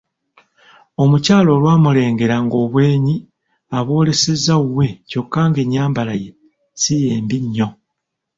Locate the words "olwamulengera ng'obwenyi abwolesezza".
1.57-4.53